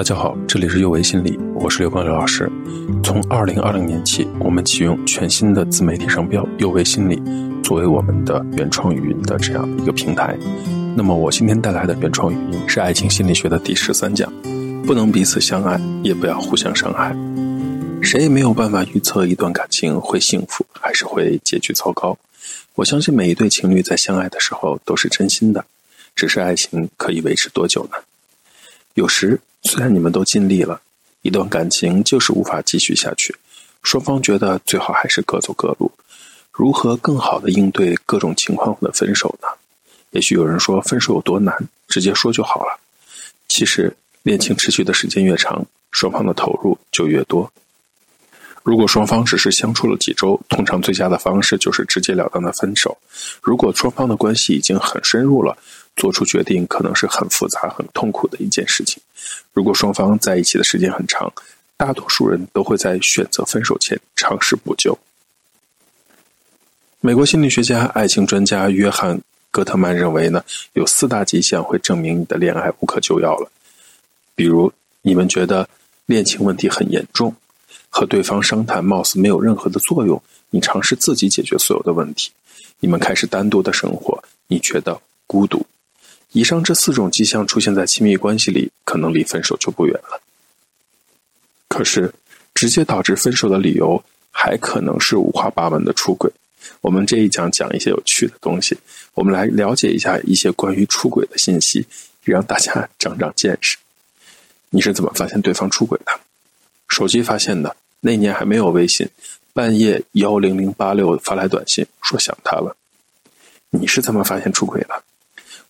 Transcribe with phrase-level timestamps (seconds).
[0.00, 2.50] 大家好，这里是幼为心理，我是刘光刘老师。
[3.04, 7.22] 从二零二零年起，我们启用全新的自媒体商标“幼为心理”
[7.62, 10.34] 作为我们的原创语音的这样一个平台。
[10.96, 14.32] 那么，我今天带来的原创语音是爱情心理学的第十三讲：
[14.86, 17.14] 不能彼此相爱，也不要互相伤害。
[18.02, 22.16] 谁也没有办法预测一段感情会幸福还是会结局糟糕。
[22.76, 25.66] 我相信每一对情侣在相爱的时候都是真心的，
[26.16, 27.98] 只是爱情可以维持多久呢？
[28.94, 29.38] 有时。
[29.62, 30.80] 虽然你们都尽力了，
[31.22, 33.34] 一段感情就是无法继续下去，
[33.82, 35.90] 双方觉得最好还是各走各路。
[36.52, 39.48] 如何更好的应对各种情况的分手呢？
[40.10, 41.54] 也许有人说分手有多难，
[41.88, 42.78] 直接说就好了。
[43.48, 47.50] 其实恋情持续的时间越长，双方的投入就越多。
[48.62, 52.96] 如果双方只是相处了几周，通常最佳的方式就是直截了当的分手。
[53.40, 55.56] 如果双方的关系已经很深入了，
[55.96, 59.02] 做出决定可能是很复杂、很痛苦的一件事情。
[59.52, 61.32] 如果双方在一起的时间很长，
[61.76, 64.98] 大多数人都会在选择分手前尝试补救。
[67.00, 69.16] 美国心理学家、爱情专家约翰·
[69.50, 73.50] 戈特曼认为呢，有四大迹象会证明你的恋爱无可救药了。
[74.34, 75.68] 比如，你们觉得
[76.06, 77.34] 恋情问题很严重。
[77.92, 82.30] 和对方商谈貌似没有任何的作用，你尝试自己解决所有的问题，
[82.78, 85.66] 你们开始单独的生活，你觉得孤独。
[86.32, 90.20] 以上这四种迹象出现在亲密关系里，可能离分手就不远了。
[91.68, 92.12] 可是，
[92.54, 96.30] 直接导致分手的理由还可能是五花八门的出轨。
[96.80, 98.76] 我们这一讲讲一些有趣的东西，
[99.14, 101.86] 我们来了解一下一些关于出轨的信息，
[102.22, 103.76] 让大家长长见识。
[104.70, 106.20] 你是怎么发现对方出轨的？
[106.88, 107.76] 手机发现的。
[108.02, 109.08] 那年还没有微信，
[109.52, 112.74] 半夜幺零零八六发来短信说想他了。
[113.70, 115.02] 你是怎么发现出轨的？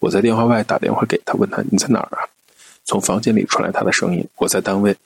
[0.00, 2.26] 我在电话外打电话给他，问他你在哪儿啊？
[2.84, 4.96] 从房间里传来他的声音，我在单位。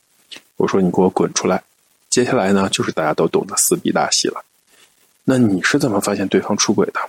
[0.56, 1.62] 我说你给我滚出来。
[2.08, 4.44] 接下来呢，就是大家都懂的撕逼大戏了。
[5.24, 7.00] 那你是怎么发现对方出轨的？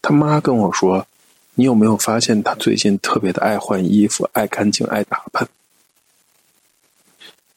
[0.00, 1.06] 他妈跟我说，
[1.54, 5.46] 你有没有发现他最近特别的爱换衣服、爱干净、爱打扮？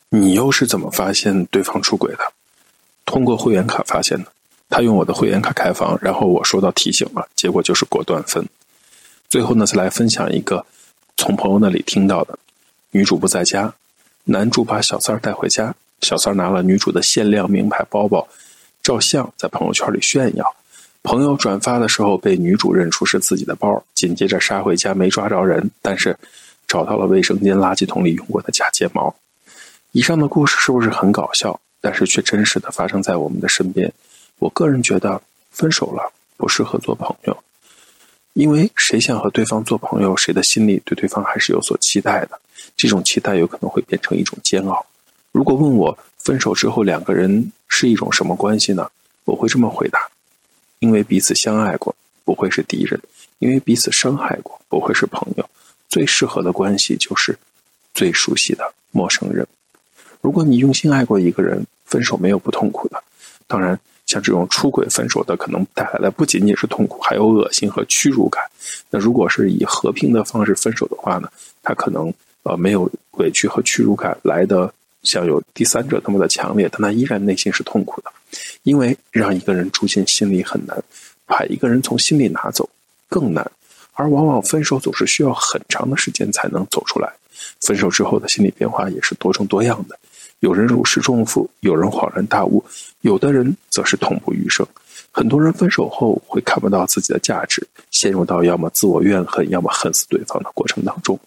[0.10, 2.20] 你又是怎么发现对方出轨的？
[3.06, 4.32] 通过会员卡发现的。
[4.70, 8.46] 他用我的会员卡开房，然后我收到提醒了，结果就是果断分。
[9.30, 10.66] 最后呢，再来分享一个
[11.18, 12.38] 从朋友那里听到的：
[12.92, 13.74] 女主不在家，
[14.24, 18.28] 男主把小三儿带回家，小三儿拿了女主的限量名牌包包
[18.82, 20.56] 照相，在朋友圈里炫耀。
[21.04, 26.18] 朋友转发的时候被女主认出是自己的包，紧接着杀回家没抓着人，但是
[26.68, 29.14] 找到了卫生间垃圾桶里用过的假睫毛。
[29.92, 31.60] 以上的故事是不是很搞笑？
[31.80, 33.94] 但是却真实的发生在我们的身边。
[34.40, 35.22] 我个人觉得，
[35.52, 37.44] 分手了不适合做朋友，
[38.36, 42.38] 因为谁想和对方做朋友，谁的心里对对方还是有所期待的。
[42.76, 44.86] 这种期待有可能会变成一种煎熬。
[45.32, 48.92] 如果问我分手之后两个人是一种什么关系呢？
[49.24, 50.00] 我会这么回答：
[50.80, 53.00] 因为彼此相爱过，不会是敌人；
[53.40, 55.50] 因为彼此伤害过，不会是朋友。
[55.88, 57.40] 最适合的关系就是
[57.94, 59.48] 最熟悉的陌生人。
[60.20, 63.02] 如果你用心爱过一个人，分手没有不痛苦的。
[63.48, 63.80] 当然，
[64.16, 68.42] 像这种出轨分手的，可能带来的不仅仅是痛苦，还有恶心和屈辱感。
[68.90, 71.30] 那如果是以和平的方式分手的话呢？
[71.62, 74.74] 他可能呃没有委屈和屈辱感来的
[75.04, 78.12] 像有第三者那么的强烈，但他依然内心是痛苦的。
[78.64, 80.82] 因为让一个人住进心里很难，
[81.26, 82.70] 把一个人从心里拿走
[83.10, 83.46] 更难。
[83.96, 87.12] 而往往分手总是需要很长的时间才能走出来。
[87.60, 90.00] 分手之后的心理变化也是多种多样的。
[90.46, 92.64] 有人如释重负，有人恍然大悟，
[93.02, 94.64] 有的人则是痛不欲生。
[95.12, 101.20] 很多人分手后会看不到自己的价值，陷入到要么自我怨恨，要么恨死对方的过程当中。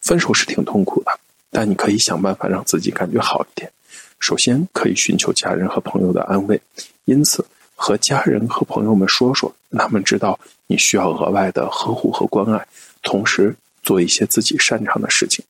[0.00, 1.12] 分手是挺痛苦的，
[1.52, 3.70] 但你可以想办法让自己感觉好一点。
[4.18, 6.60] 首先，可以寻求家人和朋友的安慰，
[7.04, 10.36] 因此和家人和朋友们说说，让他们知道
[10.66, 12.66] 你需要额外的呵护和关爱，
[13.04, 13.54] 同时
[13.84, 15.44] 做一些自己擅长的事情，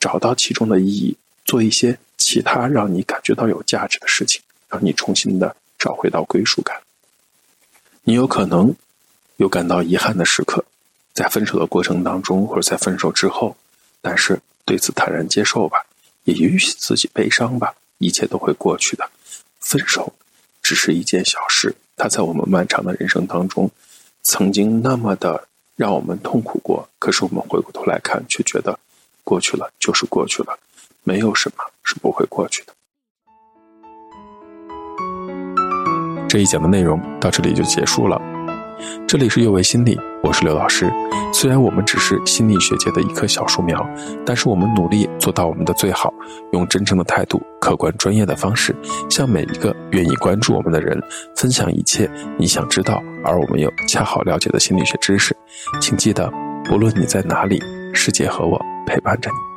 [0.00, 1.14] 找到其中的意义，
[1.44, 1.98] 做一些。
[2.16, 6.80] 其他让你感觉到有价值的事情，让你重新的找回到归属感。
[8.04, 8.74] 你有可能
[9.36, 10.64] 有感到遗憾的时刻，
[11.12, 13.56] 在分手的过程当中，或者在分手之后，
[14.00, 15.84] 但是对此坦然接受吧，
[16.24, 19.10] 也允许自己悲伤吧，一切都会过去的。
[19.60, 20.12] 分手
[20.62, 23.70] 只是一件小事，它在我们漫长的人生当中，
[24.22, 28.78] 曾经那么的让我们痛苦过，可是我们回过头来看，却觉得
[29.24, 30.58] 过去了就是过去了。
[31.02, 31.64] 没有什么
[32.00, 32.72] 不会过去的。
[36.28, 38.20] 这一讲的内容到这里就结束了。
[39.08, 40.92] 这里是幼为心理，我是刘老师。
[41.32, 43.82] 虽然我们只是心理学界的一棵小树苗，
[44.24, 46.12] 但是我们努力做到我们的最好，
[46.52, 48.76] 用真诚的态度、客观专业的方式，
[49.08, 51.00] 向每一个愿意关注我们的人
[51.36, 55.34] 分享一切你想知道而我们又恰好了解的心理学知识。
[55.80, 56.30] 请记得，
[56.64, 57.62] 不论你在哪里，
[57.94, 59.55] 世界和我陪伴着你。